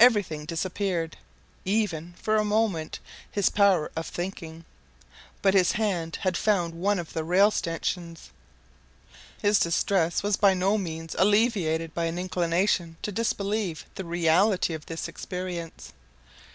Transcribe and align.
Everything 0.00 0.46
disappeared 0.46 1.18
even, 1.66 2.14
for 2.16 2.36
a 2.38 2.42
moment, 2.42 3.00
his 3.30 3.50
power 3.50 3.90
of 3.94 4.06
thinking; 4.06 4.64
but 5.42 5.52
his 5.52 5.72
hand 5.72 6.16
had 6.22 6.38
found 6.38 6.72
one 6.72 6.98
of 6.98 7.12
the 7.12 7.22
rail 7.22 7.50
stanchions. 7.50 8.30
His 9.42 9.58
distress 9.58 10.22
was 10.22 10.38
by 10.38 10.54
no 10.54 10.78
means 10.78 11.14
alleviated 11.18 11.92
by 11.94 12.06
an 12.06 12.18
inclination 12.18 12.96
to 13.02 13.12
disbelieve 13.12 13.84
the 13.94 14.06
reality 14.06 14.72
of 14.72 14.86
this 14.86 15.06
experience. 15.06 15.92